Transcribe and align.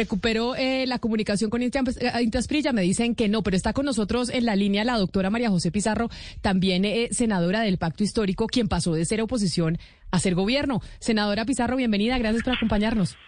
Recupero 0.00 0.56
eh, 0.56 0.86
la 0.86 0.98
comunicación 0.98 1.50
con 1.50 1.60
Intrasprilla, 1.60 2.72
me 2.72 2.80
dicen 2.80 3.14
que 3.14 3.28
no, 3.28 3.42
pero 3.42 3.54
está 3.54 3.74
con 3.74 3.84
nosotros 3.84 4.30
en 4.30 4.46
la 4.46 4.56
línea 4.56 4.82
la 4.82 4.96
doctora 4.96 5.28
María 5.28 5.50
José 5.50 5.70
Pizarro, 5.70 6.08
también 6.40 6.86
eh, 6.86 7.08
senadora 7.10 7.60
del 7.60 7.76
Pacto 7.76 8.02
Histórico, 8.02 8.46
quien 8.46 8.66
pasó 8.66 8.94
de 8.94 9.04
ser 9.04 9.20
oposición 9.20 9.76
a 10.10 10.18
ser 10.18 10.34
gobierno. 10.34 10.80
Senadora 11.00 11.44
Pizarro, 11.44 11.76
bienvenida, 11.76 12.16
gracias 12.16 12.44
por 12.44 12.54
acompañarnos. 12.54 13.18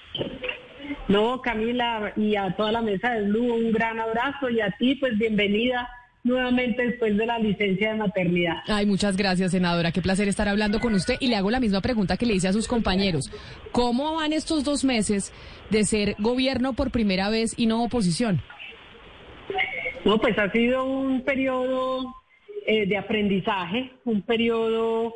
No, 1.08 1.42
Camila, 1.42 2.14
y 2.16 2.36
a 2.36 2.56
toda 2.56 2.72
la 2.72 2.80
mesa 2.80 3.10
de 3.10 3.24
Blue, 3.24 3.52
un 3.52 3.70
gran 3.70 4.00
abrazo 4.00 4.48
y 4.48 4.62
a 4.62 4.74
ti, 4.78 4.94
pues 4.94 5.18
bienvenida 5.18 5.90
nuevamente 6.24 6.86
después 6.86 7.16
de 7.16 7.26
la 7.26 7.38
licencia 7.38 7.92
de 7.92 7.98
maternidad. 7.98 8.58
Ay, 8.66 8.86
muchas 8.86 9.16
gracias, 9.16 9.50
senadora. 9.50 9.92
Qué 9.92 10.02
placer 10.02 10.28
estar 10.28 10.48
hablando 10.48 10.80
con 10.80 10.94
usted. 10.94 11.16
Y 11.20 11.28
le 11.28 11.36
hago 11.36 11.50
la 11.50 11.60
misma 11.60 11.80
pregunta 11.80 12.16
que 12.16 12.26
le 12.26 12.34
hice 12.34 12.48
a 12.48 12.52
sus 12.52 12.68
compañeros. 12.68 13.30
¿Cómo 13.72 14.14
van 14.14 14.32
estos 14.32 14.64
dos 14.64 14.84
meses 14.84 15.32
de 15.70 15.84
ser 15.84 16.14
gobierno 16.18 16.74
por 16.74 16.90
primera 16.90 17.28
vez 17.30 17.54
y 17.56 17.66
no 17.66 17.82
oposición? 17.82 18.40
No, 20.04 20.18
pues 20.18 20.38
ha 20.38 20.50
sido 20.50 20.84
un 20.84 21.22
periodo 21.22 22.14
eh, 22.66 22.86
de 22.86 22.96
aprendizaje, 22.96 23.92
un 24.04 24.22
periodo, 24.22 25.14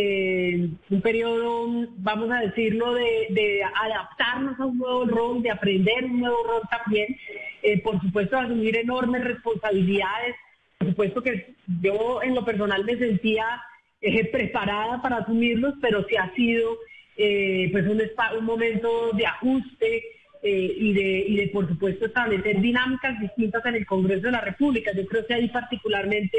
eh, 0.00 0.70
un 0.90 1.00
periodo, 1.00 1.88
vamos 1.96 2.30
a 2.30 2.40
decirlo, 2.40 2.94
de, 2.94 3.26
de, 3.30 3.62
adaptarnos 3.64 4.58
a 4.60 4.66
un 4.66 4.78
nuevo 4.78 5.04
rol, 5.06 5.42
de 5.42 5.50
aprender 5.50 6.04
un 6.04 6.20
nuevo 6.20 6.40
rol 6.44 6.62
también. 6.70 7.16
Eh, 7.62 7.80
por 7.82 8.00
supuesto, 8.00 8.38
asumir 8.38 8.76
enormes 8.76 9.24
responsabilidades. 9.24 10.36
Por 10.78 10.88
supuesto 10.90 11.20
que 11.20 11.54
yo 11.82 12.22
en 12.22 12.36
lo 12.36 12.44
personal 12.44 12.84
me 12.84 12.96
sentía 12.96 13.60
eh, 14.00 14.24
preparada 14.32 15.02
para 15.02 15.16
asumirlos, 15.16 15.74
pero 15.82 16.06
sí 16.08 16.14
ha 16.16 16.32
sido 16.34 16.78
pues 17.16 17.84
un, 17.88 18.00
un 18.38 18.44
momento 18.44 19.10
de 19.14 19.26
ajuste 19.26 20.04
y, 20.40 20.92
de, 20.92 21.24
y 21.26 21.36
de, 21.36 21.48
por 21.48 21.66
supuesto, 21.66 22.06
establecer 22.06 22.60
dinámicas 22.60 23.18
distintas 23.18 23.66
en 23.66 23.74
el 23.74 23.86
Congreso 23.86 24.26
de 24.26 24.30
la 24.30 24.40
República. 24.40 24.92
Yo 24.94 25.04
creo 25.04 25.26
que 25.26 25.34
ahí 25.34 25.48
particularmente 25.48 26.38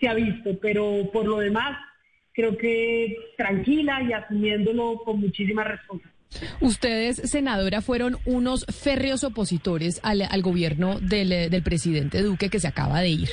se 0.00 0.08
ha 0.08 0.14
visto, 0.14 0.58
pero 0.60 1.08
por 1.12 1.26
lo 1.26 1.38
demás, 1.38 1.78
creo 2.36 2.56
que 2.56 3.16
tranquila 3.36 4.02
y 4.02 4.12
asumiéndolo 4.12 5.02
con 5.04 5.20
muchísima 5.20 5.64
responsabilidad. 5.64 6.16
Ustedes, 6.60 7.16
senadora, 7.30 7.80
fueron 7.80 8.18
unos 8.26 8.66
férreos 8.66 9.24
opositores 9.24 10.00
al, 10.02 10.42
gobierno 10.42 10.98
del, 11.00 11.50
del, 11.50 11.62
presidente 11.62 12.22
Duque 12.22 12.50
que 12.50 12.60
se 12.60 12.68
acaba 12.68 13.00
de 13.00 13.08
ir. 13.08 13.30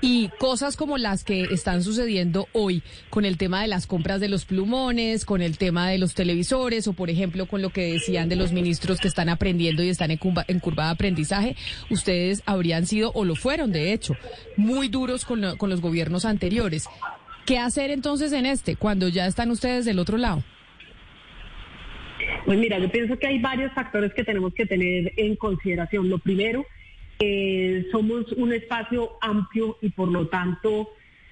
Y 0.00 0.30
cosas 0.40 0.76
como 0.76 0.98
las 0.98 1.22
que 1.22 1.42
están 1.42 1.84
sucediendo 1.84 2.48
hoy 2.52 2.82
con 3.08 3.24
el 3.24 3.36
tema 3.36 3.62
de 3.62 3.68
las 3.68 3.86
compras 3.86 4.20
de 4.20 4.28
los 4.28 4.46
plumones, 4.46 5.24
con 5.24 5.42
el 5.42 5.58
tema 5.58 5.90
de 5.90 5.98
los 5.98 6.14
televisores 6.14 6.88
o, 6.88 6.92
por 6.92 7.10
ejemplo, 7.10 7.46
con 7.46 7.62
lo 7.62 7.70
que 7.70 7.92
decían 7.92 8.28
de 8.28 8.36
los 8.36 8.52
ministros 8.52 8.98
que 8.98 9.08
están 9.08 9.28
aprendiendo 9.28 9.84
y 9.84 9.88
están 9.88 10.10
en 10.10 10.18
curva, 10.18 10.44
en 10.48 10.58
curva 10.58 10.86
de 10.86 10.90
aprendizaje, 10.90 11.56
ustedes 11.88 12.42
habrían 12.46 12.86
sido, 12.86 13.12
o 13.14 13.24
lo 13.24 13.36
fueron, 13.36 13.70
de 13.70 13.92
hecho, 13.92 14.14
muy 14.56 14.88
duros 14.88 15.24
con, 15.24 15.56
con 15.56 15.70
los 15.70 15.80
gobiernos 15.80 16.24
anteriores. 16.24 16.88
¿Qué 17.50 17.58
hacer 17.58 17.90
entonces 17.90 18.32
en 18.32 18.46
este, 18.46 18.76
cuando 18.76 19.08
ya 19.08 19.26
están 19.26 19.50
ustedes 19.50 19.84
del 19.84 19.98
otro 19.98 20.16
lado? 20.16 20.44
Pues 22.46 22.56
mira, 22.60 22.78
yo 22.78 22.88
pienso 22.92 23.18
que 23.18 23.26
hay 23.26 23.40
varios 23.40 23.72
factores 23.72 24.14
que 24.14 24.22
tenemos 24.22 24.54
que 24.54 24.66
tener 24.66 25.12
en 25.16 25.34
consideración. 25.34 26.08
Lo 26.08 26.18
primero, 26.18 26.64
eh, 27.18 27.88
somos 27.90 28.30
un 28.34 28.52
espacio 28.52 29.18
amplio 29.20 29.78
y 29.80 29.88
por 29.88 30.12
lo 30.12 30.28
tanto 30.28 30.90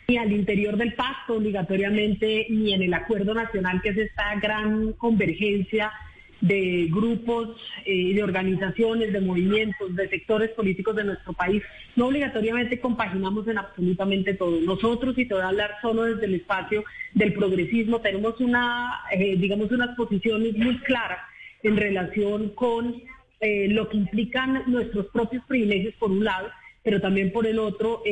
ni 0.09 0.17
al 0.17 0.33
interior 0.33 0.77
del 0.77 0.95
pacto 0.95 1.35
obligatoriamente 1.35 2.47
ni 2.51 2.75
en 2.75 2.83
el 2.83 2.95
acuerdo 2.95 3.33
nacional 3.33 3.81
que 3.81 3.91
es 3.91 3.99
esta 3.99 4.35
gran 4.41 4.95
convergencia 4.95 5.93
de 6.41 6.89
grupos, 6.91 7.57
eh, 7.85 8.15
de 8.15 8.23
organizaciones, 8.23 9.13
de 9.13 9.21
movimientos, 9.21 9.95
de 9.97 10.09
sectores 10.09 10.51
políticos 10.51 10.95
de 10.97 11.05
nuestro 11.05 11.33
país. 11.33 11.63
No 11.97 12.07
obligatoriamente 12.07 12.81
compaginamos 12.81 13.49
en 13.49 13.59
absolutamente 13.59 14.35
todo. 14.35 14.61
Nosotros, 14.61 15.19
y 15.19 15.27
te 15.27 15.35
voy 15.35 15.43
a 15.43 15.49
hablar 15.49 15.73
solo 15.83 16.05
desde 16.05 16.27
el 16.27 16.35
espacio 16.35 16.85
del 17.15 17.33
progresismo, 17.33 18.01
tenemos 18.01 18.41
una, 18.41 19.01
eh, 19.11 19.37
digamos, 19.37 19.71
unas 19.73 19.97
posiciones 19.97 20.57
muy 20.57 20.79
claras 20.79 21.21
en 21.63 21.77
relación 21.77 22.51
con 22.51 23.03
eh, 23.41 23.69
lo 23.69 23.89
que 23.89 23.97
implican 23.97 24.63
nuestros 24.67 25.07
propios 25.07 25.45
privilegios 25.47 25.95
por 25.95 26.11
un 26.11 26.25
lado, 26.25 26.49
pero 26.85 27.01
también 27.01 27.33
por 27.33 27.47
el 27.47 27.59
otro, 27.59 28.03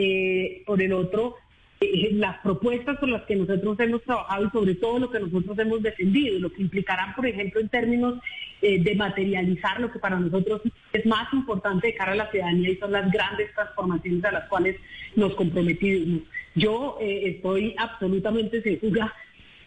por 0.66 0.82
el 0.82 0.92
otro, 0.92 1.36
eh, 1.36 1.45
las 1.80 2.38
propuestas 2.38 2.98
con 2.98 3.12
las 3.12 3.22
que 3.24 3.36
nosotros 3.36 3.78
hemos 3.80 4.02
trabajado 4.02 4.46
y 4.46 4.50
sobre 4.50 4.74
todo 4.76 4.98
lo 4.98 5.10
que 5.10 5.20
nosotros 5.20 5.58
hemos 5.58 5.82
defendido, 5.82 6.38
lo 6.38 6.50
que 6.50 6.62
implicarán, 6.62 7.14
por 7.14 7.26
ejemplo, 7.26 7.60
en 7.60 7.68
términos 7.68 8.18
eh, 8.62 8.80
de 8.82 8.94
materializar 8.94 9.80
lo 9.80 9.92
que 9.92 9.98
para 9.98 10.18
nosotros 10.18 10.62
es 10.92 11.04
más 11.04 11.30
importante 11.34 11.88
de 11.88 11.94
cara 11.94 12.12
a 12.12 12.16
la 12.16 12.30
ciudadanía 12.30 12.70
y 12.70 12.76
son 12.76 12.92
las 12.92 13.10
grandes 13.12 13.52
transformaciones 13.54 14.24
a 14.24 14.32
las 14.32 14.48
cuales 14.48 14.76
nos 15.16 15.34
comprometimos. 15.34 16.22
Yo 16.54 16.96
eh, 17.00 17.34
estoy 17.36 17.74
absolutamente 17.76 18.62
segura 18.62 19.12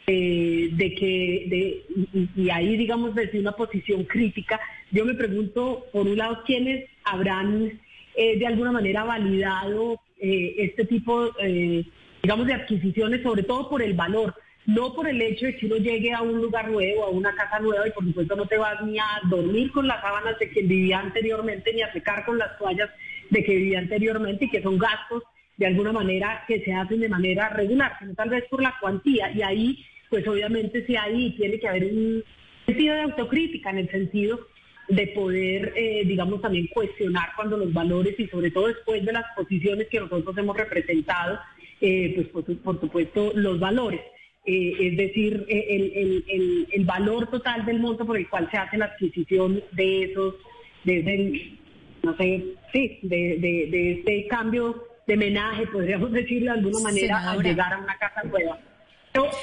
de 0.08 0.96
que, 0.98 1.46
de, 1.46 2.26
y, 2.36 2.50
ahí 2.50 2.76
digamos 2.78 3.14
desde 3.14 3.40
una 3.40 3.52
posición 3.52 4.06
crítica, 4.06 4.60
yo 4.90 5.06
me 5.06 5.14
pregunto, 5.14 5.86
por 5.94 6.08
un 6.08 6.18
lado, 6.18 6.42
quiénes 6.48 6.90
habrán 7.04 7.80
de 8.18 8.48
alguna 8.48 8.72
manera 8.72 9.04
validado 9.04 10.02
este 10.20 10.86
tipo 10.86 11.32
de 11.32 11.86
digamos, 12.22 12.48
de 12.48 12.54
adquisiciones, 12.54 13.24
sobre 13.24 13.44
todo 13.44 13.70
por 13.70 13.82
el 13.82 13.94
valor, 13.94 14.36
no 14.66 14.94
por 14.94 15.08
el 15.08 15.22
hecho 15.22 15.46
de 15.46 15.56
que 15.56 15.66
uno 15.66 15.78
llegue 15.78 16.14
a 16.14 16.22
un 16.22 16.42
lugar 16.42 16.70
nuevo, 16.70 17.06
a 17.06 17.10
una 17.10 17.34
casa 17.34 17.60
nueva 17.60 17.88
y 17.88 17.92
por 17.92 18.04
supuesto 18.06 18.36
no 18.36 18.46
te 18.46 18.58
vas 18.58 18.82
ni 18.84 19.00
a 19.00 19.06
dormir 19.30 19.72
con 19.72 19.88
las 19.88 20.02
sábanas 20.02 20.38
de 20.38 20.50
quien 20.50 20.68
vivía 20.68 21.00
anteriormente, 21.00 21.74
ni 21.74 21.82
a 21.82 21.92
secar 21.94 22.26
con 22.26 22.38
las 22.38 22.58
toallas 22.58 22.90
de 23.30 23.44
que 23.44 23.56
vivía 23.56 23.80
anteriormente 23.80 24.46
y 24.46 24.50
que 24.50 24.62
son 24.62 24.78
gastos 24.78 25.24
de 25.58 25.68
alguna 25.68 25.92
manera 25.92 26.44
que 26.48 26.62
se 26.64 26.74
hacen 26.74 27.00
de 27.00 27.10
manera 27.10 27.50
regular, 27.50 27.94
sino 28.00 28.14
tal 28.14 28.30
vez 28.30 28.46
por 28.50 28.62
la 28.62 28.76
cuantía. 28.80 29.32
Y 29.32 29.42
ahí, 29.42 29.86
pues 30.10 30.28
obviamente 30.28 30.86
si 30.86 30.96
hay, 30.96 31.36
tiene 31.36 31.60
que 31.60 31.68
haber 31.68 31.86
un 31.86 32.24
sentido 32.66 32.96
de 32.96 33.02
autocrítica 33.02 33.72
en 33.72 33.80
el 33.80 33.90
sentido 33.90 34.40
de 34.90 35.08
poder, 35.08 35.74
eh, 35.76 36.04
digamos, 36.06 36.42
también 36.42 36.68
cuestionar 36.68 37.30
cuando 37.36 37.58
los 37.58 37.72
valores 37.72 38.20
y 38.20 38.28
sobre 38.28 38.52
todo 38.52 38.68
después 38.68 39.06
de 39.06 39.14
las 39.14 39.26
posiciones 39.36 39.88
que 39.88 40.00
nosotros 40.00 40.38
hemos 40.38 40.58
representado, 40.58 41.40
eh, 41.80 42.28
pues 42.32 42.46
por, 42.58 42.80
supuesto 42.80 43.32
los 43.36 43.60
valores. 43.60 44.02
Eh, 44.46 44.76
es 44.80 44.98
decir, 44.98 45.46
el, 45.48 46.68
el, 46.72 46.86
valor 46.86 47.30
total 47.30 47.66
del 47.66 47.80
monto 47.80 48.06
por 48.06 48.18
el 48.18 48.28
cual 48.28 48.50
se 48.50 48.58
hace 48.58 48.78
la 48.78 48.86
adquisición 48.86 49.62
de 49.74 50.04
esos, 50.06 50.36
de 50.86 51.60
no 52.02 52.16
sé, 52.18 52.46
sí, 52.74 53.00
de, 53.04 53.38
de, 53.38 53.92
este 53.92 54.28
cambio 54.28 54.84
de 55.06 55.18
menaje, 55.18 55.68
podríamos 55.68 56.12
decirlo 56.14 56.54
de 56.54 56.60
alguna 56.60 56.80
manera, 56.80 57.32
al 57.32 57.44
llegar 57.44 57.74
a 57.74 57.78
una 57.78 57.98
casa 57.98 58.24
nueva. 58.24 58.60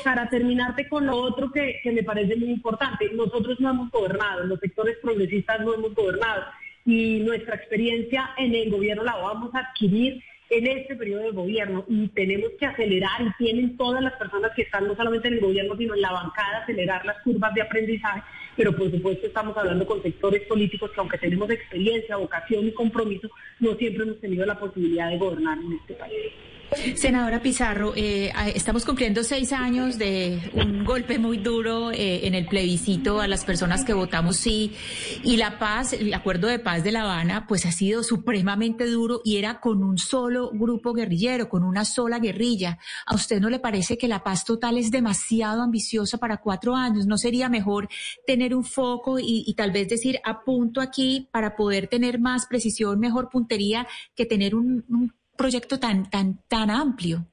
Para 0.05 0.29
terminarte 0.29 0.89
con 0.89 1.07
lo 1.07 1.17
otro 1.17 1.51
que, 1.51 1.81
que 1.83 1.91
me 1.91 2.03
parece 2.03 2.37
muy 2.37 2.51
importante, 2.51 3.11
nosotros 3.13 3.59
no 3.59 3.71
hemos 3.71 3.91
gobernado, 3.91 4.45
los 4.45 4.61
sectores 4.61 4.97
progresistas 5.03 5.61
no 5.61 5.75
hemos 5.75 5.95
gobernado 5.95 6.45
y 6.85 7.19
nuestra 7.21 7.57
experiencia 7.57 8.31
en 8.39 8.55
el 8.55 8.71
gobierno 8.71 9.03
la 9.03 9.17
vamos 9.17 9.53
a 9.55 9.59
adquirir 9.59 10.23
en 10.49 10.67
este 10.69 10.95
periodo 10.95 11.25
de 11.25 11.31
gobierno 11.33 11.85
y 11.89 12.07
tenemos 12.09 12.51
que 12.59 12.67
acelerar 12.67 13.21
y 13.21 13.33
tienen 13.45 13.77
todas 13.77 14.01
las 14.03 14.13
personas 14.15 14.53
que 14.55 14.63
están 14.63 14.87
no 14.87 14.95
solamente 14.95 15.27
en 15.27 15.35
el 15.35 15.41
gobierno 15.41 15.77
sino 15.77 15.95
en 15.95 16.01
la 16.01 16.13
bancada 16.13 16.59
acelerar 16.59 17.05
las 17.05 17.21
curvas 17.23 17.53
de 17.55 17.63
aprendizaje, 17.63 18.23
pero 18.57 18.75
por 18.77 18.89
supuesto 18.91 19.27
estamos 19.27 19.57
hablando 19.57 19.85
con 19.85 20.01
sectores 20.03 20.43
políticos 20.43 20.93
que 20.93 21.01
aunque 21.01 21.19
tenemos 21.19 21.51
experiencia, 21.51 22.17
vocación 22.17 22.69
y 22.69 22.73
compromiso, 22.73 23.29
no 23.59 23.75
siempre 23.75 24.05
hemos 24.05 24.21
tenido 24.21 24.47
la 24.47 24.59
posibilidad 24.59 25.11
de 25.11 25.19
gobernar 25.19 25.59
en 25.59 25.73
este 25.73 25.95
país. 25.95 26.33
Senadora 26.97 27.41
Pizarro, 27.41 27.93
eh, 27.95 28.33
estamos 28.55 28.85
cumpliendo 28.85 29.23
seis 29.23 29.53
años 29.53 29.99
de 29.99 30.51
un 30.55 30.85
golpe 30.85 31.19
muy 31.19 31.39
duro 31.39 31.93
eh, 31.93 32.27
en 32.27 32.35
el 32.35 32.47
plebiscito 32.47 33.21
a 33.21 33.29
las 33.29 33.45
personas 33.45 33.85
que 33.85 33.93
votamos 33.93 34.37
sí 34.37 34.73
y 35.23 35.37
la 35.37 35.59
paz, 35.59 35.93
el 35.93 36.13
acuerdo 36.13 36.49
de 36.49 36.59
paz 36.59 36.83
de 36.83 36.93
La 36.93 37.03
Habana, 37.03 37.47
pues 37.47 37.67
ha 37.67 37.73
sido 37.73 38.03
supremamente 38.03 38.87
duro 38.87 39.21
y 39.25 39.37
era 39.37 39.61
con 39.61 39.85
un 39.85 39.97
solo 39.97 40.51
grupo 40.53 40.93
guerrillero, 40.93 41.49
con 41.49 41.63
una 41.63 41.85
sola 41.85 42.19
guerrilla. 42.19 42.79
¿A 43.07 43.15
usted 43.15 43.41
no 43.41 43.49
le 43.49 43.61
parece 43.61 43.97
que 43.97 44.09
la 44.09 44.25
paz 44.25 44.45
total 44.45 44.77
es 44.77 44.91
demasiado 44.91 45.63
ambiciosa 45.63 46.19
para 46.19 46.39
cuatro 46.39 46.75
años? 46.75 47.07
¿No 47.07 47.17
sería 47.17 47.49
mejor 47.49 47.89
tener 48.27 48.55
un 48.55 48.65
foco 48.65 49.19
y, 49.21 49.55
tal 49.57 49.71
vez 49.71 49.89
decir 49.89 50.19
apunto 50.25 50.81
aquí 50.81 51.29
para 51.31 51.55
poder 51.55 51.87
tener 51.87 52.19
más 52.19 52.47
precisión, 52.47 52.99
mejor 52.99 53.29
puntería 53.31 53.87
que 54.15 54.27
tener 54.27 54.55
un 54.55 54.85
proyecto 55.37 55.79
tan, 55.79 56.09
tan, 56.11 56.39
tan 56.49 56.71
amplio? 56.71 57.27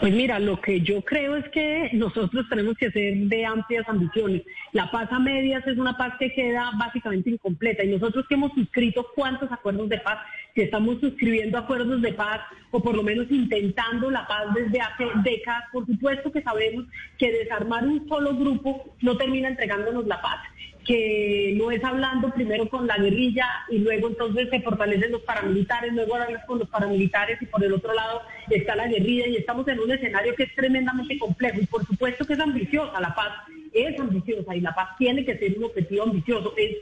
Pues 0.00 0.14
mira, 0.14 0.38
lo 0.38 0.58
que 0.62 0.80
yo 0.80 1.02
creo 1.02 1.36
es 1.36 1.46
que 1.50 1.90
nosotros 1.92 2.46
tenemos 2.48 2.74
que 2.78 2.90
ser 2.90 3.14
de 3.14 3.44
amplias 3.44 3.86
ambiciones. 3.86 4.42
La 4.72 4.90
paz 4.90 5.12
a 5.12 5.18
medias 5.18 5.66
es 5.66 5.76
una 5.76 5.94
paz 5.98 6.14
que 6.18 6.32
queda 6.32 6.70
básicamente 6.78 7.28
incompleta 7.28 7.84
y 7.84 7.88
nosotros 7.88 8.24
que 8.26 8.34
hemos 8.34 8.50
suscrito 8.54 9.06
cuántos 9.14 9.52
acuerdos 9.52 9.90
de 9.90 9.98
paz, 9.98 10.20
si 10.54 10.62
estamos 10.62 11.00
suscribiendo 11.00 11.58
acuerdos 11.58 12.00
de 12.00 12.14
paz 12.14 12.40
o 12.70 12.82
por 12.82 12.96
lo 12.96 13.02
menos 13.02 13.30
intentando 13.30 14.10
la 14.10 14.26
paz 14.26 14.54
desde 14.54 14.80
hace 14.80 15.04
décadas, 15.22 15.64
por 15.70 15.84
supuesto 15.84 16.32
que 16.32 16.42
sabemos 16.42 16.86
que 17.18 17.30
desarmar 17.30 17.84
un 17.86 18.08
solo 18.08 18.34
grupo 18.34 18.96
no 19.02 19.18
termina 19.18 19.48
entregándonos 19.48 20.06
la 20.06 20.22
paz. 20.22 20.38
Que 20.84 21.54
no 21.56 21.70
es 21.70 21.82
hablando 21.84 22.32
primero 22.32 22.68
con 22.68 22.86
la 22.86 22.96
guerrilla 22.96 23.46
y 23.68 23.78
luego 23.78 24.08
entonces 24.08 24.48
se 24.50 24.60
fortalecen 24.60 25.12
los 25.12 25.22
paramilitares, 25.22 25.92
luego 25.92 26.14
hablas 26.16 26.44
con 26.46 26.58
los 26.58 26.68
paramilitares 26.68 27.40
y 27.40 27.46
por 27.46 27.62
el 27.62 27.72
otro 27.72 27.92
lado 27.94 28.22
está 28.48 28.74
la 28.76 28.88
guerrilla 28.88 29.26
y 29.26 29.36
estamos 29.36 29.66
en 29.68 29.80
un 29.80 29.90
escenario 29.90 30.34
que 30.34 30.44
es 30.44 30.54
tremendamente 30.54 31.18
complejo 31.18 31.60
y 31.60 31.66
por 31.66 31.86
supuesto 31.86 32.24
que 32.24 32.34
es 32.34 32.40
ambiciosa, 32.40 33.00
la 33.00 33.14
paz 33.14 33.32
es 33.72 33.98
ambiciosa 33.98 34.54
y 34.56 34.60
la 34.60 34.74
paz 34.74 34.90
tiene 34.98 35.24
que 35.24 35.38
ser 35.38 35.56
un 35.56 35.64
objetivo 35.64 36.04
ambicioso. 36.04 36.54
Es, 36.56 36.76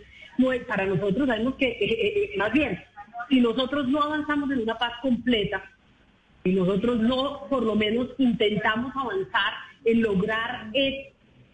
para 0.69 0.87
nosotros 0.87 1.27
sabemos 1.27 1.57
que, 1.57 1.67
eh, 1.67 1.79
eh, 1.81 2.31
eh, 2.33 2.39
más 2.39 2.53
bien, 2.53 2.83
si 3.29 3.41
nosotros 3.41 3.89
no 3.89 4.01
avanzamos 4.01 4.51
en 4.53 4.61
una 4.61 4.79
paz 4.79 4.93
completa, 5.03 5.63
y 6.45 6.53
nosotros 6.53 7.01
no 7.01 7.47
por 7.49 7.63
lo 7.63 7.75
menos 7.75 8.09
intentamos 8.19 8.95
avanzar 8.97 9.53
en 9.85 10.03
lograr 10.03 10.71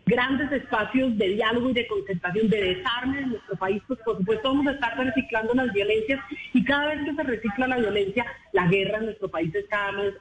grandes 0.07 0.53
espacios 0.53 1.17
de 1.17 1.29
diálogo 1.31 1.71
y 1.71 1.75
de 1.75 1.87
concentración, 1.87 2.49
de 2.49 2.75
desarme 2.75 3.21
en 3.21 3.31
nuestro 3.31 3.57
país, 3.57 3.83
pues 3.87 3.99
por 4.01 4.19
supuesto 4.19 4.49
vamos 4.49 4.67
a 4.67 4.73
estar 4.73 4.99
reciclando 4.99 5.55
las 5.55 5.73
violencias 5.73 6.21
y 6.53 6.65
cada 6.65 6.95
vez 6.95 7.05
que 7.05 7.15
se 7.15 7.23
recicla 7.23 7.69
la 7.69 7.79
violencia, 7.79 8.27
la 8.53 8.67
guerra 8.67 8.99
en 8.99 9.07
nuestro 9.07 9.29
país 9.29 9.55
es 9.55 9.65
cada 9.69 9.93
vez, 9.93 10.15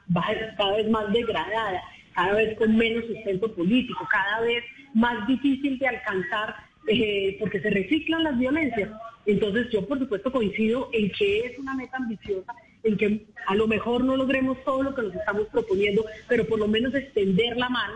cada 0.56 0.76
vez 0.76 0.88
más 0.88 1.12
degradada, 1.12 1.82
cada 2.14 2.34
vez 2.34 2.56
con 2.56 2.76
menos 2.76 3.04
sustento 3.06 3.52
político, 3.54 4.06
cada 4.10 4.40
vez 4.40 4.64
más 4.94 5.26
difícil 5.26 5.78
de 5.78 5.88
alcanzar 5.88 6.54
eh, 6.86 7.36
porque 7.40 7.60
se 7.60 7.70
reciclan 7.70 8.24
las 8.24 8.38
violencias. 8.38 8.90
Entonces 9.26 9.68
yo 9.70 9.86
por 9.86 9.98
supuesto 9.98 10.32
coincido 10.32 10.90
en 10.92 11.10
que 11.10 11.40
es 11.40 11.58
una 11.58 11.74
meta 11.74 11.96
ambiciosa, 11.96 12.54
en 12.82 12.96
que 12.96 13.26
a 13.46 13.54
lo 13.54 13.66
mejor 13.66 14.04
no 14.04 14.16
logremos 14.16 14.62
todo 14.64 14.82
lo 14.82 14.94
que 14.94 15.02
nos 15.02 15.14
estamos 15.14 15.46
proponiendo, 15.48 16.04
pero 16.28 16.46
por 16.46 16.58
lo 16.58 16.68
menos 16.68 16.94
extender 16.94 17.56
la 17.56 17.68
mano, 17.68 17.94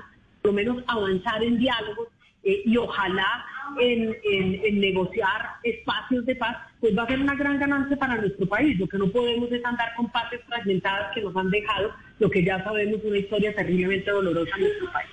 lo 0.48 0.52
menos 0.54 0.82
avanzar 0.86 1.42
en 1.44 1.58
diálogos 1.58 2.08
eh, 2.42 2.62
y 2.64 2.76
ojalá 2.78 3.44
en, 3.78 4.16
en, 4.24 4.80
negociar 4.80 5.40
espacios 5.62 6.24
de 6.24 6.36
paz, 6.36 6.56
pues 6.80 6.96
va 6.96 7.02
a 7.02 7.06
ser 7.06 7.20
una 7.20 7.34
gran 7.34 7.58
ganancia 7.58 7.98
para 7.98 8.16
nuestro 8.16 8.46
país. 8.46 8.78
Lo 8.78 8.86
que 8.86 8.96
no 8.96 9.08
podemos 9.08 9.52
es 9.52 9.62
andar 9.62 9.94
con 9.94 10.10
partes 10.10 10.40
fragmentadas 10.46 11.12
que 11.14 11.20
nos 11.20 11.36
han 11.36 11.50
dejado 11.50 11.92
lo 12.18 12.30
que 12.30 12.42
ya 12.42 12.64
sabemos 12.64 13.00
una 13.04 13.18
historia 13.18 13.54
terriblemente 13.54 14.10
dolorosa 14.10 14.56
en 14.56 14.62
nuestro 14.62 14.90
país. 14.90 15.10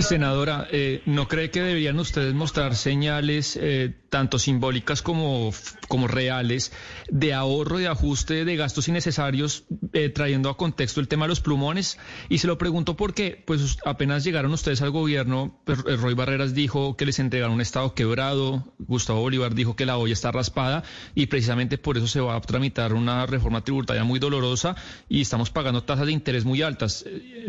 Senadora, 0.00 0.68
eh, 0.70 1.02
¿no 1.06 1.28
cree 1.28 1.50
que 1.50 1.62
deberían 1.62 1.98
ustedes 1.98 2.34
mostrar 2.34 2.76
señales 2.76 3.58
eh, 3.60 3.94
tanto 4.10 4.38
simbólicas 4.38 5.02
como, 5.02 5.52
como 5.88 6.08
reales 6.08 6.72
de 7.10 7.32
ahorro 7.34 7.80
y 7.80 7.86
ajuste 7.86 8.44
de 8.44 8.56
gastos 8.56 8.88
innecesarios, 8.88 9.64
eh, 9.92 10.08
trayendo 10.10 10.50
a 10.50 10.56
contexto 10.56 11.00
el 11.00 11.08
tema 11.08 11.24
de 11.24 11.30
los 11.30 11.40
plumones? 11.40 11.98
Y 12.28 12.38
se 12.38 12.46
lo 12.46 12.58
pregunto 12.58 12.96
porque 12.96 13.42
pues 13.46 13.78
apenas 13.84 14.24
llegaron 14.24 14.52
ustedes 14.52 14.82
al 14.82 14.90
gobierno, 14.90 15.60
pues, 15.64 15.78
Roy 15.78 16.14
Barreras 16.14 16.54
dijo 16.54 16.96
que 16.96 17.06
les 17.06 17.18
entregaron 17.18 17.54
un 17.54 17.60
Estado 17.60 17.94
quebrado, 17.94 18.74
Gustavo 18.78 19.20
Bolívar 19.20 19.54
dijo 19.54 19.76
que 19.76 19.86
la 19.86 19.96
olla 19.96 20.12
está 20.12 20.32
raspada 20.32 20.82
y 21.14 21.26
precisamente 21.26 21.78
por 21.78 21.96
eso 21.96 22.06
se 22.06 22.20
va 22.20 22.36
a 22.36 22.40
tramitar 22.40 22.92
una 22.92 23.26
reforma 23.26 23.64
tributaria 23.64 24.04
muy 24.04 24.18
dolorosa 24.18 24.76
y 25.08 25.22
estamos 25.22 25.50
pagando 25.50 25.84
tasas 25.84 26.06
de 26.06 26.12
interés 26.12 26.44
muy 26.44 26.62
altas. 26.62 27.04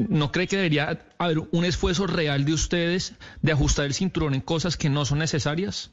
¿No 0.10 0.32
cree 0.32 0.48
que 0.48 0.58
debería 0.58 1.06
haber 1.18 1.40
un 1.52 1.66
esfuerzo 1.66 2.08
real 2.14 2.46
de 2.46 2.54
ustedes 2.54 3.16
de 3.42 3.52
ajustar 3.52 3.86
el 3.86 3.94
cinturón 3.94 4.34
en 4.34 4.42
cosas 4.42 4.78
que 4.78 4.90
no 4.90 5.06
son 5.06 5.20
necesarias? 5.20 5.92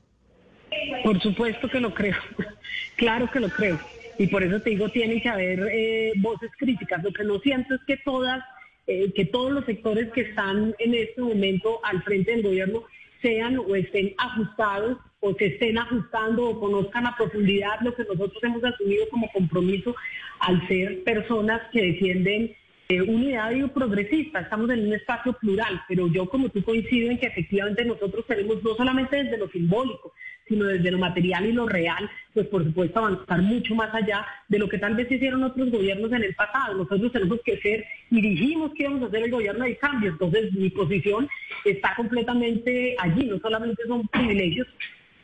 Por 1.03 1.21
supuesto 1.21 1.69
que 1.69 1.81
lo 1.81 1.93
creo, 1.95 2.17
claro 2.97 3.31
que 3.31 3.41
lo 3.41 3.49
creo. 3.49 3.81
Y 4.19 4.27
por 4.27 4.43
eso 4.43 4.61
te 4.61 4.71
digo, 4.71 4.91
tiene 4.91 5.23
que 5.23 5.29
haber 5.29 5.67
eh, 5.73 6.13
voces 6.17 6.51
críticas. 6.59 7.03
Lo 7.03 7.11
que 7.13 7.25
no 7.25 7.39
siento 7.39 7.75
es 7.75 7.81
que 7.87 7.97
todas, 7.97 8.45
eh, 8.87 9.13
que 9.15 9.25
todos 9.25 9.51
los 9.51 9.65
sectores 9.65 10.13
que 10.13 10.21
están 10.21 10.75
en 10.79 10.95
este 10.95 11.23
momento 11.23 11.81
al 11.85 12.03
frente 12.03 12.33
del 12.33 12.43
gobierno 12.43 12.85
sean 13.23 13.59
o 13.59 13.75
estén 13.75 14.15
ajustados 14.19 14.99
o 15.21 15.35
se 15.35 15.47
estén 15.47 15.79
ajustando 15.79 16.49
o 16.49 16.61
conozcan 16.61 17.07
a 17.07 17.17
profundidad 17.17 17.81
lo 17.83 17.95
que 17.95 18.05
nosotros 18.05 18.43
hemos 18.43 18.65
asumido 18.65 19.09
como 19.11 19.31
compromiso 19.33 19.95
al 20.41 20.67
ser 20.69 21.03
personas 21.03 21.63
que 21.73 21.83
defienden 21.83 22.55
unidad 22.99 23.53
y 23.53 23.63
progresista, 23.69 24.41
estamos 24.41 24.71
en 24.71 24.87
un 24.87 24.93
espacio 24.95 25.33
plural, 25.35 25.81
pero 25.89 26.09
yo 26.09 26.29
como 26.29 26.49
tú 26.49 26.63
coincido 26.65 27.11
en 27.11 27.19
que 27.19 27.27
efectivamente 27.27 27.85
nosotros 27.85 28.27
tenemos 28.27 28.63
no 28.65 28.75
solamente 28.75 29.23
desde 29.23 29.39
lo 29.39 29.49
simbólico, 29.49 30.13
sino 30.49 30.65
desde 30.65 30.91
lo 30.91 30.99
material 30.99 31.47
y 31.47 31.53
lo 31.53 31.69
real, 31.69 32.11
pues 32.35 32.49
por 32.49 32.65
supuesto 32.65 32.99
avanzar 32.99 33.41
mucho 33.43 33.75
más 33.77 33.95
allá 33.95 34.27
de 34.49 34.59
lo 34.59 34.69
que 34.69 34.79
tal 34.79 34.97
vez 34.97 35.11
hicieron 35.11 35.45
otros 35.45 35.71
gobiernos 35.71 36.11
en 36.13 36.25
el 36.25 36.35
pasado. 36.35 36.75
Nosotros 36.75 37.13
tenemos 37.13 37.39
que 37.45 37.59
ser 37.59 37.85
y 38.11 38.21
dijimos 38.21 38.73
que 38.75 38.83
íbamos 38.83 39.03
a 39.03 39.07
hacer 39.07 39.23
el 39.23 39.31
gobierno 39.31 39.65
de 39.65 39.77
cambio, 39.77 40.11
entonces 40.11 40.53
mi 40.53 40.69
posición 40.71 41.29
está 41.65 41.95
completamente 41.95 42.97
allí, 42.99 43.27
no 43.27 43.39
solamente 43.39 43.85
son 43.87 44.09
privilegios 44.09 44.67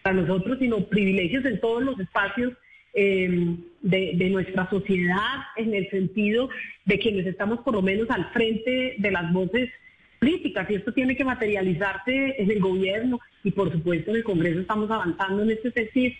para 0.03 0.15
nosotros, 0.15 0.59
sino 0.61 0.87
privilegios 0.87 1.45
en 1.45 1.61
todos 1.61 1.83
los 1.83 1.99
espacios 1.99 2.53
Em, 2.99 3.59
de, 3.83 4.31
nuestra 4.31 4.71
sociedad 4.71 5.43
en 5.57 5.75
el 5.75 5.89
sentido 5.91 6.49
de 6.87 6.99
quienes 6.99 7.27
estamos 7.27 7.61
por 7.61 7.75
lo 7.75 7.83
menos 7.83 8.09
al 8.09 8.33
frente 8.33 8.95
de 8.97 9.11
las 9.11 9.31
voces 9.35 9.69
políticas 10.19 10.69
y 10.71 10.77
esto 10.77 10.95
tiene 10.95 11.15
que 11.15 11.23
materializarse 11.23 12.37
en 12.39 12.51
el 12.51 12.59
gobierno 12.59 13.21
y 13.45 13.51
por 13.51 13.71
supuesto 13.71 14.11
en 14.11 14.17
el 14.17 14.25
Congreso 14.25 14.61
estamos 14.61 14.91
avanzando 14.91 15.43
en 15.43 15.51
este 15.51 15.73
sentido. 15.73 16.15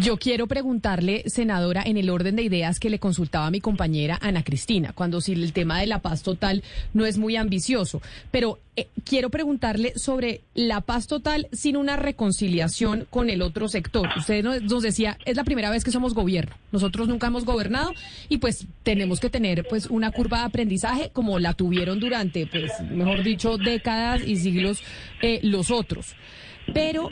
Yo 0.00 0.16
quiero 0.16 0.48
preguntarle, 0.48 1.22
senadora, 1.26 1.84
en 1.86 1.96
el 1.96 2.10
orden 2.10 2.34
de 2.34 2.42
ideas 2.42 2.80
que 2.80 2.90
le 2.90 2.98
consultaba 2.98 3.46
a 3.46 3.50
mi 3.52 3.60
compañera 3.60 4.18
Ana 4.20 4.42
Cristina, 4.42 4.92
cuando 4.92 5.20
si 5.20 5.34
el 5.34 5.52
tema 5.52 5.78
de 5.78 5.86
la 5.86 6.00
paz 6.00 6.24
total 6.24 6.64
no 6.94 7.06
es 7.06 7.16
muy 7.16 7.36
ambicioso, 7.36 8.02
pero 8.32 8.58
eh, 8.74 8.88
quiero 9.04 9.30
preguntarle 9.30 9.96
sobre 9.96 10.40
la 10.52 10.80
paz 10.80 11.06
total 11.06 11.46
sin 11.52 11.76
una 11.76 11.94
reconciliación 11.94 13.06
con 13.08 13.30
el 13.30 13.40
otro 13.40 13.68
sector. 13.68 14.08
Usted 14.16 14.42
nos, 14.42 14.82
decía, 14.82 15.16
es 15.26 15.36
la 15.36 15.44
primera 15.44 15.70
vez 15.70 15.84
que 15.84 15.92
somos 15.92 16.12
gobierno, 16.12 16.56
nosotros 16.72 17.06
nunca 17.06 17.28
hemos 17.28 17.44
gobernado 17.44 17.92
y 18.28 18.38
pues 18.38 18.66
tenemos 18.82 19.20
que 19.20 19.30
tener 19.30 19.64
pues 19.68 19.86
una 19.86 20.10
curva 20.10 20.38
de 20.40 20.44
aprendizaje 20.46 21.10
como 21.12 21.38
la 21.38 21.54
tuvieron 21.54 22.00
durante, 22.00 22.48
pues, 22.48 22.72
mejor 22.90 23.22
dicho, 23.22 23.58
décadas 23.58 24.26
y 24.26 24.38
siglos 24.38 24.82
eh, 25.22 25.38
los 25.44 25.70
otros. 25.70 26.16
Pero 26.72 27.10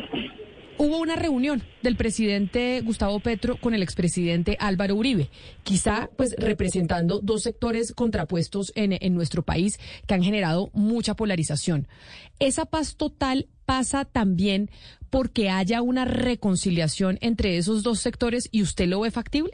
Hubo 0.79 0.99
una 0.99 1.17
reunión 1.17 1.63
del 1.83 1.97
presidente 1.97 2.81
Gustavo 2.81 3.21
Petro 3.21 3.57
con 3.57 3.75
el 3.75 3.83
expresidente 3.83 4.57
Álvaro 4.59 4.95
Uribe, 4.95 5.29
quizá 5.63 6.09
pues 6.17 6.35
representando 6.39 7.21
dos 7.21 7.43
sectores 7.43 7.93
contrapuestos 7.95 8.73
en, 8.75 8.97
en 9.01 9.15
nuestro 9.15 9.43
país 9.43 9.79
que 10.07 10.15
han 10.15 10.23
generado 10.23 10.71
mucha 10.73 11.15
polarización. 11.15 11.87
¿Esa 12.39 12.65
paz 12.65 12.97
total 12.97 13.47
pasa 13.67 14.05
también 14.05 14.71
porque 15.11 15.51
haya 15.51 15.83
una 15.83 16.05
reconciliación 16.05 17.19
entre 17.21 17.59
esos 17.59 17.83
dos 17.83 18.01
sectores 18.01 18.49
y 18.51 18.63
usted 18.63 18.89
lo 18.89 19.01
ve 19.01 19.11
factible? 19.11 19.53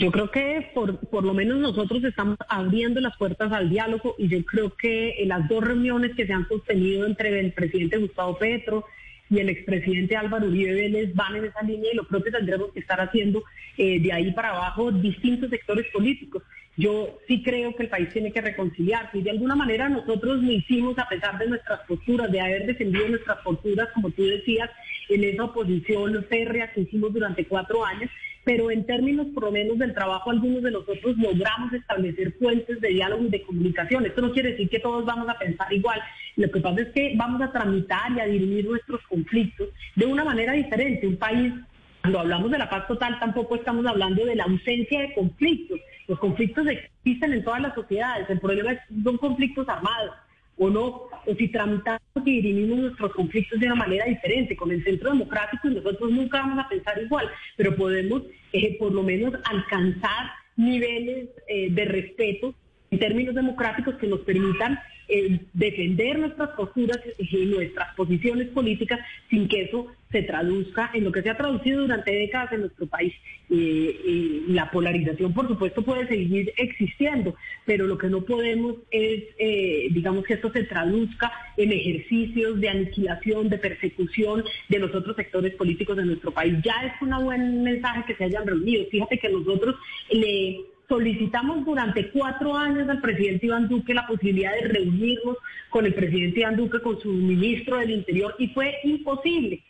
Yo 0.00 0.10
creo 0.10 0.30
que 0.30 0.70
por, 0.74 0.98
por 1.10 1.24
lo 1.24 1.34
menos 1.34 1.58
nosotros 1.58 2.02
estamos 2.04 2.38
abriendo 2.48 3.00
las 3.00 3.16
puertas 3.18 3.52
al 3.52 3.68
diálogo 3.68 4.14
y 4.16 4.28
yo 4.28 4.42
creo 4.46 4.74
que 4.74 5.14
las 5.26 5.46
dos 5.46 5.62
reuniones 5.62 6.16
que 6.16 6.26
se 6.26 6.32
han 6.32 6.48
sostenido 6.48 7.06
entre 7.06 7.38
el 7.38 7.52
presidente 7.52 7.98
Gustavo 7.98 8.38
Petro 8.38 8.86
y 9.30 9.38
el 9.38 9.48
expresidente 9.48 10.16
Álvaro 10.16 10.48
Uribe 10.48 10.74
Vélez 10.74 11.14
van 11.14 11.36
en 11.36 11.44
esa 11.44 11.62
línea 11.62 11.92
y 11.92 11.96
lo 11.96 12.04
propio 12.04 12.32
tendremos 12.32 12.72
que 12.72 12.80
estar 12.80 13.00
haciendo 13.00 13.44
eh, 13.78 14.00
de 14.00 14.12
ahí 14.12 14.32
para 14.32 14.50
abajo 14.50 14.90
distintos 14.90 15.50
sectores 15.50 15.86
políticos. 15.92 16.42
Yo 16.76 17.18
sí 17.28 17.42
creo 17.42 17.74
que 17.76 17.84
el 17.84 17.88
país 17.88 18.08
tiene 18.10 18.32
que 18.32 18.40
reconciliarse 18.40 19.18
y 19.18 19.22
de 19.22 19.30
alguna 19.30 19.54
manera 19.54 19.88
nosotros 19.88 20.42
lo 20.42 20.50
hicimos 20.50 20.98
a 20.98 21.08
pesar 21.08 21.38
de 21.38 21.46
nuestras 21.46 21.80
posturas, 21.86 22.30
de 22.32 22.40
haber 22.40 22.66
defendido 22.66 23.08
nuestras 23.08 23.38
posturas, 23.38 23.88
como 23.94 24.10
tú 24.10 24.24
decías, 24.24 24.70
en 25.08 25.24
esa 25.24 25.44
oposición 25.44 26.24
férrea 26.28 26.72
que 26.72 26.82
hicimos 26.82 27.12
durante 27.12 27.44
cuatro 27.44 27.84
años 27.84 28.10
pero 28.44 28.70
en 28.70 28.84
términos 28.86 29.26
por 29.34 29.44
lo 29.44 29.52
menos 29.52 29.78
del 29.78 29.94
trabajo 29.94 30.30
algunos 30.30 30.62
de 30.62 30.70
nosotros 30.70 31.16
logramos 31.18 31.72
establecer 31.72 32.36
puentes 32.38 32.80
de 32.80 32.88
diálogo 32.88 33.24
y 33.24 33.28
de 33.28 33.42
comunicación. 33.42 34.06
Esto 34.06 34.22
no 34.22 34.32
quiere 34.32 34.52
decir 34.52 34.68
que 34.68 34.80
todos 34.80 35.04
vamos 35.04 35.28
a 35.28 35.38
pensar 35.38 35.72
igual. 35.72 36.00
Lo 36.36 36.50
que 36.50 36.60
pasa 36.60 36.80
es 36.80 36.88
que 36.88 37.14
vamos 37.16 37.42
a 37.42 37.52
tramitar 37.52 38.12
y 38.12 38.20
a 38.20 38.26
dirimir 38.26 38.66
nuestros 38.66 39.00
conflictos 39.08 39.68
de 39.96 40.06
una 40.06 40.24
manera 40.24 40.52
diferente. 40.52 41.06
Un 41.06 41.16
país, 41.16 41.52
cuando 42.00 42.20
hablamos 42.20 42.50
de 42.50 42.58
la 42.58 42.70
paz 42.70 42.86
total, 42.86 43.18
tampoco 43.18 43.56
estamos 43.56 43.84
hablando 43.86 44.24
de 44.24 44.36
la 44.36 44.44
ausencia 44.44 45.00
de 45.00 45.14
conflictos. 45.14 45.80
Los 46.08 46.18
conflictos 46.18 46.66
existen 46.66 47.32
en 47.32 47.44
todas 47.44 47.60
las 47.60 47.74
sociedades. 47.74 48.28
El 48.30 48.40
problema 48.40 48.72
es 48.72 48.80
son 49.04 49.16
conflictos 49.18 49.68
armados 49.68 50.14
o 50.58 50.68
no, 50.68 50.86
o 51.26 51.34
si 51.38 51.48
tramitamos 51.48 52.00
y 52.16 52.42
dirimimos 52.42 52.78
nuestros 52.78 53.14
conflictos 53.14 53.58
de 53.58 53.66
una 53.66 53.76
manera 53.76 54.04
diferente. 54.04 54.56
Con 54.56 54.70
el 54.70 54.84
centro 54.84 55.10
democrático 55.10 55.68
nosotros 55.68 56.10
nunca 56.10 56.40
vamos 56.40 56.64
a 56.64 56.68
pensar 56.68 57.00
igual, 57.02 57.30
pero 57.56 57.74
podemos 57.76 58.22
eh, 58.52 58.76
por 58.78 58.92
lo 58.92 59.02
menos 59.02 59.34
alcanzar 59.44 60.30
niveles 60.56 61.30
eh, 61.48 61.70
de 61.70 61.84
respeto 61.86 62.54
en 62.90 62.98
términos 62.98 63.34
democráticos 63.34 63.94
que 63.94 64.06
nos 64.06 64.20
permitan 64.20 64.78
eh, 65.10 65.40
defender 65.52 66.18
nuestras 66.18 66.50
posturas 66.50 66.98
y 67.18 67.46
nuestras 67.46 67.94
posiciones 67.94 68.48
políticas 68.48 69.00
sin 69.28 69.48
que 69.48 69.62
eso 69.62 69.88
se 70.10 70.22
traduzca 70.22 70.90
en 70.92 71.04
lo 71.04 71.12
que 71.12 71.22
se 71.22 71.30
ha 71.30 71.36
traducido 71.36 71.82
durante 71.82 72.12
décadas 72.12 72.52
en 72.52 72.60
nuestro 72.60 72.86
país. 72.86 73.14
la 73.48 74.70
polarización, 74.70 75.32
por 75.32 75.48
supuesto, 75.48 75.82
puede 75.82 76.06
seguir 76.06 76.52
existiendo, 76.56 77.34
pero 77.64 77.86
lo 77.86 77.98
que 77.98 78.08
no 78.08 78.22
podemos 78.22 78.76
es, 78.90 79.24
eh, 79.38 79.88
digamos, 79.90 80.24
que 80.24 80.34
esto 80.34 80.50
se 80.52 80.64
traduzca 80.64 81.32
en 81.56 81.72
ejercicios 81.72 82.60
de 82.60 82.68
aniquilación, 82.68 83.48
de 83.48 83.58
persecución 83.58 84.44
de 84.68 84.78
los 84.78 84.94
otros 84.94 85.16
sectores 85.16 85.54
políticos 85.54 85.96
de 85.96 86.04
nuestro 86.04 86.30
país. 86.32 86.54
Ya 86.64 86.74
es 86.86 86.92
un 87.02 87.24
buen 87.24 87.62
mensaje 87.62 88.04
que 88.06 88.14
se 88.14 88.24
hayan 88.24 88.46
reunido. 88.46 88.84
Fíjate 88.90 89.18
que 89.18 89.28
nosotros 89.28 89.76
le 90.10 90.60
solicitamos 90.90 91.64
durante 91.64 92.10
cuatro 92.10 92.56
años 92.56 92.88
al 92.88 93.00
presidente 93.00 93.46
Iván 93.46 93.68
Duque 93.68 93.94
la 93.94 94.08
posibilidad 94.08 94.52
de 94.54 94.68
reunirnos 94.68 95.36
con 95.70 95.86
el 95.86 95.94
presidente 95.94 96.40
Iván 96.40 96.56
Duque, 96.56 96.80
con 96.80 97.00
su 97.00 97.12
ministro 97.12 97.78
del 97.78 97.92
Interior, 97.92 98.34
y 98.40 98.48
fue 98.48 98.74
imposible, 98.82 99.62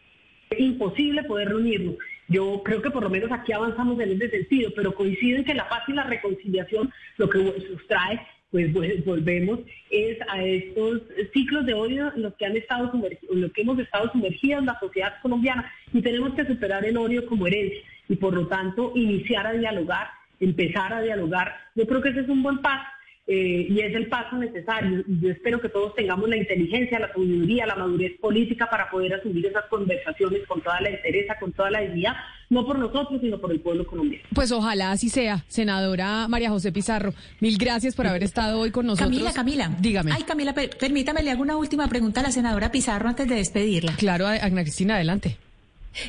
imposible 0.57 1.23
poder 1.25 1.51
reunirnos. 1.51 1.97
Yo 2.27 2.63
creo 2.65 2.81
que 2.81 2.91
por 2.91 3.03
lo 3.03 3.11
menos 3.11 3.31
aquí 3.31 3.53
avanzamos 3.53 4.01
en 4.01 4.13
ese 4.13 4.31
sentido, 4.31 4.73
pero 4.75 4.95
coincido 4.95 5.39
en 5.39 5.45
que 5.45 5.53
la 5.53 5.69
paz 5.69 5.83
y 5.89 5.93
la 5.93 6.05
reconciliación 6.05 6.91
lo 7.19 7.29
que 7.29 7.39
sustrae 7.69 8.21
pues 8.51 8.73
volvemos 9.05 9.61
es 9.91 10.19
a 10.29 10.43
estos 10.43 11.03
ciclos 11.33 11.65
de 11.67 11.75
odio 11.75 12.13
en 12.17 12.23
los 12.23 12.35
que 12.35 12.47
han 12.47 12.57
estado 12.57 12.91
en 12.95 13.41
los 13.41 13.53
que 13.53 13.63
hemos 13.63 13.79
estado 13.79 14.11
sumergidos 14.11 14.61
en 14.61 14.67
la 14.67 14.81
sociedad 14.81 15.15
colombiana 15.23 15.73
y 15.93 16.03
tenemos 16.03 16.35
que 16.35 16.45
superar 16.45 16.85
el 16.85 16.97
odio 16.97 17.25
como 17.27 17.47
herencia 17.47 17.79
y 18.09 18.17
por 18.17 18.35
lo 18.35 18.49
tanto 18.49 18.91
iniciar 18.97 19.47
a 19.47 19.53
dialogar 19.53 20.09
empezar 20.41 20.93
a 20.93 21.03
dialogar. 21.03 21.55
Yo 21.75 21.87
creo 21.87 22.03
que 22.03 22.09
ese 22.09 22.21
es 22.21 22.29
un 22.29 22.43
buen 22.43 22.59
paso 22.59 22.87
eh, 23.33 23.69
y 23.71 23.79
es 23.81 23.95
el 23.95 24.09
paso 24.09 24.37
necesario. 24.37 25.05
Y 25.07 25.21
yo 25.21 25.31
espero 25.31 25.61
que 25.61 25.69
todos 25.69 25.95
tengamos 25.95 26.29
la 26.29 26.37
inteligencia, 26.37 26.99
la 26.99 27.13
sabiduría, 27.13 27.65
la 27.65 27.77
madurez 27.77 28.19
política 28.19 28.69
para 28.69 28.91
poder 28.91 29.15
asumir 29.15 29.47
esas 29.47 29.67
conversaciones 29.67 30.45
con 30.49 30.61
toda 30.61 30.81
la 30.81 30.89
entereza, 30.89 31.37
con 31.39 31.53
toda 31.53 31.71
la 31.71 31.81
dignidad, 31.81 32.17
no 32.49 32.67
por 32.67 32.77
nosotros, 32.79 33.21
sino 33.21 33.39
por 33.39 33.53
el 33.53 33.61
pueblo 33.61 33.87
colombiano. 33.87 34.25
Pues 34.35 34.51
ojalá 34.51 34.91
así 34.91 35.09
sea, 35.09 35.45
senadora 35.47 36.27
María 36.27 36.51
José 36.51 36.73
Pizarro. 36.73 37.15
Mil 37.39 37.57
gracias 37.57 37.95
por 37.95 38.09
haber 38.09 38.25
estado 38.25 38.59
hoy 38.59 38.73
con 38.73 38.87
nosotros. 38.87 39.11
Camila, 39.11 39.33
Camila. 39.33 39.71
Dígame. 39.79 40.11
Ay, 40.13 40.25
Camila, 40.25 40.53
permítame, 40.53 41.23
le 41.23 41.31
hago 41.31 41.43
una 41.43 41.57
última 41.57 41.87
pregunta 41.87 42.21
a 42.21 42.25
la 42.25 42.33
senadora 42.33 42.73
Pizarro 42.73 43.09
antes 43.09 43.29
de 43.29 43.37
despedirla. 43.37 43.93
Claro, 43.97 44.27
Ana 44.27 44.63
Cristina, 44.63 44.97
adelante. 44.97 45.37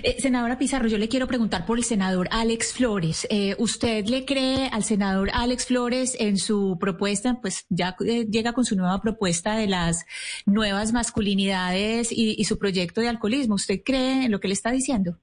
Eh, 0.04 0.16
senadora 0.20 0.58
Pizarro, 0.58 0.88
yo 0.88 0.98
le 0.98 1.10
quiero 1.10 1.28
preguntar 1.28 1.66
por 1.66 1.78
el 1.78 1.84
senador 1.84 2.28
Alex 2.32 2.74
Flores. 2.74 3.28
Eh, 3.30 3.56
¿Usted 3.58 4.06
le 4.06 4.26
cree 4.26 4.70
al 4.72 4.84
senador 4.84 5.30
Alex 5.34 5.66
Flores 5.66 6.16
en 6.20 6.38
su 6.38 6.78
propuesta? 6.80 7.40
Pues 7.42 7.66
ya 7.70 7.96
eh, 8.06 8.26
llega 8.30 8.54
con 8.54 8.64
su 8.64 8.76
nueva 8.76 9.02
propuesta 9.02 9.56
de 9.56 9.68
las 9.68 10.06
nuevas 10.46 10.94
masculinidades 10.94 12.12
y, 12.12 12.42
su 12.46 12.58
proyecto 12.58 13.02
de 13.02 13.08
alcoholismo. 13.08 13.56
¿Usted 13.56 13.82
cree 13.84 14.26
en 14.26 14.32
lo 14.32 14.40
que 14.40 14.48
le 14.48 14.54
está 14.54 14.72
diciendo? 14.72 15.18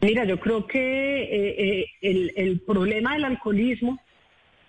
Mira, 0.00 0.24
yo 0.24 0.38
creo 0.38 0.66
que 0.66 1.86
el, 2.00 2.32
el, 2.34 2.60
problema 2.60 3.14
del 3.14 3.24
alcoholismo 3.24 3.98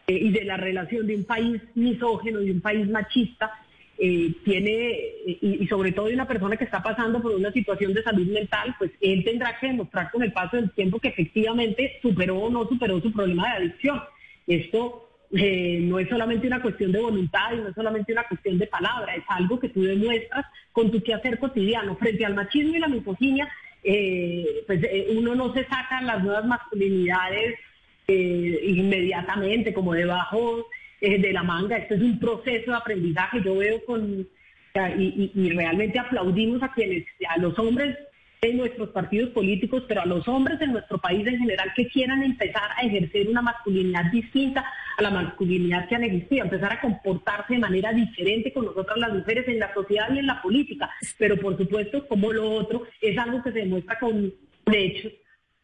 y 0.07 0.29
de 0.29 0.43
la 0.45 0.57
relación 0.57 1.07
de 1.07 1.15
un 1.15 1.23
país 1.25 1.61
misógeno 1.73 2.41
y 2.41 2.51
un 2.51 2.61
país 2.61 2.87
machista 2.87 3.51
eh, 3.99 4.33
tiene, 4.43 4.99
y, 5.25 5.67
sobre 5.67 5.91
todo 5.91 6.07
de 6.07 6.15
una 6.15 6.27
persona 6.27 6.57
que 6.57 6.63
está 6.63 6.81
pasando 6.81 7.21
por 7.21 7.35
una 7.35 7.51
situación 7.51 7.93
de 7.93 8.01
salud 8.01 8.25
mental, 8.25 8.75
pues 8.79 8.91
él 8.99 9.23
tendrá 9.23 9.57
que 9.59 9.67
demostrar 9.67 10.09
con 10.11 10.23
el 10.23 10.33
paso 10.33 10.57
del 10.57 10.71
tiempo 10.71 10.99
que 10.99 11.09
efectivamente 11.09 11.99
superó 12.01 12.39
o 12.39 12.49
no 12.49 12.67
superó 12.67 12.99
su 13.01 13.13
problema 13.13 13.49
de 13.49 13.57
adicción. 13.57 14.01
Esto 14.47 15.09
eh, 15.31 15.79
no 15.81 15.99
es 15.99 16.09
solamente 16.09 16.47
una 16.47 16.61
cuestión 16.61 16.91
de 16.91 17.01
voluntad 17.01 17.53
y 17.53 17.57
no 17.57 17.69
es 17.69 17.75
solamente 17.75 18.11
una 18.11 18.27
cuestión 18.27 18.57
de 18.57 18.67
palabra, 18.67 19.15
es 19.15 19.23
algo 19.27 19.59
que 19.59 19.69
tú 19.69 19.83
demuestras 19.83 20.45
con 20.71 20.89
tu 20.89 21.01
quehacer 21.01 21.37
cotidiano. 21.37 21.95
Frente 21.95 22.25
al 22.25 22.33
machismo 22.33 22.75
y 22.75 22.79
la 22.79 22.87
misoginia, 22.87 23.47
eh, 23.83 24.63
pues 24.65 24.81
uno 25.11 25.35
no 25.35 25.53
se 25.53 25.65
saca 25.65 26.01
las 26.01 26.23
nuevas 26.23 26.45
masculinidades 26.45 27.59
inmediatamente 28.05 29.73
como 29.73 29.93
debajo 29.93 30.67
eh, 31.03 31.19
de 31.19 31.33
la 31.33 31.43
manga. 31.43 31.75
Esto 31.75 31.95
es 31.95 32.01
un 32.01 32.17
proceso 32.17 32.71
de 32.71 32.77
aprendizaje. 32.77 33.41
Yo 33.43 33.57
veo 33.57 33.83
con 33.83 34.25
y, 34.97 35.49
realmente 35.49 35.99
aplaudimos 35.99 36.63
a 36.63 36.71
quienes, 36.71 37.05
a 37.27 37.37
los 37.39 37.59
hombres 37.59 37.97
en 38.41 38.57
nuestros 38.57 38.89
partidos 38.89 39.31
políticos, 39.31 39.83
pero 39.85 40.01
a 40.01 40.05
los 40.05 40.25
hombres 40.29 40.61
en 40.61 40.71
nuestro 40.71 40.97
país 40.99 41.27
en 41.27 41.39
general 41.39 41.73
que 41.75 41.89
quieran 41.89 42.23
empezar 42.23 42.71
a 42.77 42.83
ejercer 42.83 43.27
una 43.27 43.41
masculinidad 43.41 44.11
distinta 44.11 44.65
a 44.97 45.01
la 45.01 45.09
masculinidad 45.09 45.89
que 45.89 45.95
han 45.95 46.03
existido, 46.03 46.45
empezar 46.45 46.71
a 46.71 46.79
comportarse 46.79 47.55
de 47.55 47.59
manera 47.59 47.91
diferente 47.91 48.53
con 48.53 48.63
nosotras 48.63 48.97
las 48.97 49.11
mujeres 49.11 49.45
en 49.49 49.59
la 49.59 49.73
sociedad 49.73 50.07
y 50.13 50.19
en 50.19 50.27
la 50.27 50.41
política. 50.41 50.89
Pero 51.17 51.37
por 51.37 51.57
supuesto, 51.57 52.07
como 52.07 52.31
lo 52.31 52.49
otro, 52.49 52.83
es 53.01 53.17
algo 53.17 53.43
que 53.43 53.51
se 53.51 53.59
demuestra 53.59 53.99
con 53.99 54.33
hechos, 54.71 55.11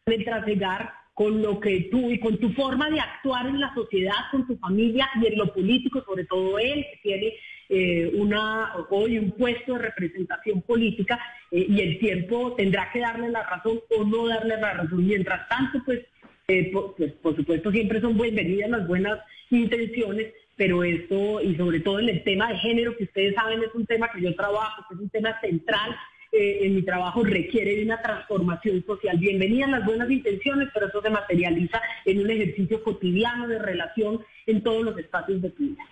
de 0.06 0.18
trasegar 0.20 0.99
con 1.20 1.42
lo 1.42 1.60
que 1.60 1.90
tú 1.92 2.10
y 2.10 2.18
con 2.18 2.38
tu 2.38 2.54
forma 2.54 2.90
de 2.90 3.02
actuar 3.02 3.46
en 3.46 3.60
la 3.60 3.74
sociedad, 3.76 4.14
con 4.32 4.48
tu 4.48 4.56
familia 4.56 5.10
y 5.22 5.28
en 5.28 5.38
lo 5.38 5.54
político, 5.54 6.02
sobre 6.06 6.24
todo 6.24 6.58
él, 6.58 6.86
que 6.94 7.00
tiene 7.04 7.34
eh, 7.68 8.10
una 8.14 8.72
hoy 8.90 9.18
un 9.18 9.32
puesto 9.32 9.74
de 9.74 9.80
representación 9.80 10.62
política 10.62 11.20
eh, 11.52 11.66
y 11.68 11.82
el 11.82 12.00
tiempo 12.00 12.54
tendrá 12.56 12.90
que 12.94 13.02
darle 13.02 13.28
la 13.32 13.44
razón 13.44 13.82
o 13.98 14.06
no 14.06 14.30
darle 14.30 14.62
la 14.62 14.76
razón. 14.76 15.06
Mientras 15.06 15.46
tanto, 15.50 15.84
pues, 15.84 16.06
eh, 16.48 16.72
pues 16.72 17.12
por 17.22 17.36
supuesto 17.36 17.70
siempre 17.70 18.00
son 18.00 18.18
bienvenidas 18.18 18.70
las 18.70 18.88
buenas 18.88 19.20
intenciones, 19.50 20.34
pero 20.56 20.86
esto 20.86 21.42
y 21.42 21.54
sobre 21.58 21.82
todo 21.82 22.00
en 22.00 22.08
el 22.08 22.24
tema 22.24 22.48
de 22.48 22.60
género, 22.60 22.96
que 22.96 23.04
ustedes 23.04 23.36
saben 23.36 23.62
es 23.62 23.76
un 23.76 23.86
tema 23.86 24.10
que 24.10 24.22
yo 24.22 24.34
trabajo, 24.36 24.86
que 24.88 24.96
es 24.96 25.02
un 25.02 25.10
tema 25.10 25.38
central 25.42 25.98
eh, 26.32 26.60
en 26.62 26.76
mi 26.76 26.84
trabajo 26.84 27.24
requiere 27.24 27.76
de 27.76 27.84
una 27.84 28.02
transformación 28.02 28.84
social. 28.86 29.18
Bienvenidas 29.18 29.72
las 29.72 29.86
buenas 29.86 30.10
intenciones, 30.12 30.70
pero 30.74 30.88
eso 30.88 31.02
se 31.02 31.10
materializa 31.10 31.82
en 32.06 32.20
un 32.20 32.30
ejercicio 32.30 32.84
cotidiano 32.84 33.48
de 33.48 33.58
relación 33.58 34.24
en 34.46 34.62
todos 34.62 34.84
los 34.84 34.98
espacios 34.98 35.42
de 35.42 35.50
tu 35.50 35.64
vida. 35.64 35.84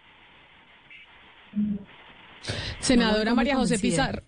Senadora 2.80 3.34
María 3.34 3.56
José 3.56 3.80
Pizarro, 3.80 4.22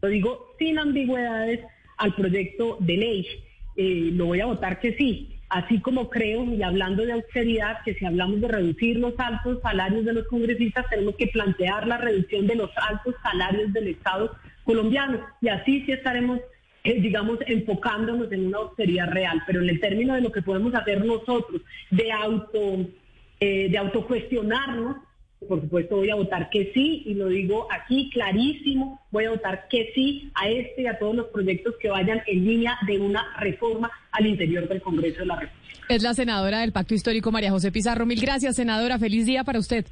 lo 0.00 0.08
digo 0.08 0.54
sin 0.58 0.78
ambigüedades, 0.78 1.60
al 1.98 2.14
proyecto 2.14 2.78
de 2.80 2.96
ley. 2.96 3.26
Eh, 3.76 4.10
lo 4.12 4.26
voy 4.26 4.40
a 4.40 4.46
votar 4.46 4.80
que 4.80 4.94
sí. 4.94 5.28
Así 5.48 5.80
como 5.80 6.08
creo, 6.08 6.44
y 6.44 6.62
hablando 6.62 7.04
de 7.04 7.12
austeridad, 7.12 7.82
que 7.84 7.94
si 7.94 8.06
hablamos 8.06 8.40
de 8.40 8.48
reducir 8.48 8.96
los 8.96 9.12
altos 9.18 9.60
salarios 9.60 10.04
de 10.06 10.14
los 10.14 10.26
congresistas, 10.26 10.88
tenemos 10.88 11.14
que 11.16 11.26
plantear 11.26 11.86
la 11.86 11.98
reducción 11.98 12.46
de 12.46 12.54
los 12.54 12.70
altos 12.88 13.14
salarios 13.22 13.70
del 13.72 13.88
Estado 13.88 14.34
colombiano. 14.64 15.20
Y 15.42 15.48
así 15.48 15.82
sí 15.84 15.92
estaremos, 15.92 16.40
eh, 16.84 17.00
digamos, 17.00 17.38
enfocándonos 17.46 18.32
en 18.32 18.46
una 18.46 18.58
austeridad 18.58 19.10
real. 19.10 19.42
Pero 19.46 19.60
en 19.60 19.68
el 19.68 19.80
término 19.80 20.14
de 20.14 20.22
lo 20.22 20.32
que 20.32 20.40
podemos 20.40 20.74
hacer 20.74 21.04
nosotros, 21.04 21.60
de 21.90 22.10
auto, 22.12 22.86
eh, 23.38 23.68
de 23.68 23.76
autocuestionarnos, 23.76 24.96
por 25.48 25.60
supuesto 25.60 25.96
voy 25.96 26.10
a 26.10 26.14
votar 26.14 26.50
que 26.50 26.70
sí, 26.72 27.02
y 27.06 27.14
lo 27.14 27.28
digo 27.28 27.66
aquí 27.70 28.10
clarísimo, 28.10 29.00
voy 29.10 29.24
a 29.26 29.30
votar 29.30 29.68
que 29.68 29.92
sí 29.94 30.30
a 30.34 30.48
este 30.48 30.82
y 30.82 30.86
a 30.86 30.98
todos 30.98 31.14
los 31.14 31.26
proyectos 31.26 31.74
que 31.80 31.88
vayan 31.88 32.22
en 32.26 32.44
línea 32.44 32.78
de 32.86 32.98
una 32.98 33.24
reforma 33.38 33.90
al 34.12 34.26
interior 34.26 34.68
del 34.68 34.80
Congreso 34.82 35.20
de 35.20 35.26
la 35.26 35.36
República. 35.40 35.86
Es 35.88 36.02
la 36.02 36.14
senadora 36.14 36.60
del 36.60 36.72
Pacto 36.72 36.94
Histórico, 36.94 37.30
María 37.32 37.50
José 37.50 37.72
Pizarro. 37.72 38.06
Mil 38.06 38.20
gracias, 38.20 38.56
senadora. 38.56 38.98
Feliz 38.98 39.26
día 39.26 39.44
para 39.44 39.58
usted. 39.58 39.84